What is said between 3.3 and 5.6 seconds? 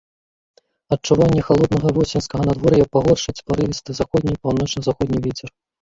парывісты заходні, паўночна-заходні вецер.